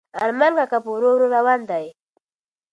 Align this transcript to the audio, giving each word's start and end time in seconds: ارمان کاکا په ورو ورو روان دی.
ارمان 0.23 0.51
کاکا 0.57 0.77
په 0.83 0.89
ورو 0.93 1.09
ورو 1.13 1.25
روان 1.35 1.59
دی. 1.69 1.85